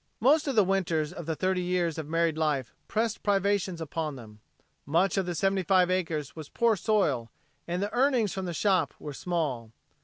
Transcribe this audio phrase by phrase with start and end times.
[0.19, 4.39] Most of the winters of the thirty years of married life pressed privations upon them.
[4.83, 7.29] Much of the seventy five acres was poor soil,
[7.67, 9.71] and the earnings from the shop were small.